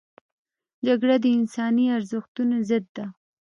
[0.85, 3.05] جګړه د انساني ارزښتونو ضد ده